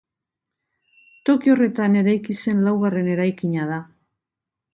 [1.29, 3.79] Toki horretan eraiki zen laugarren eraikina da.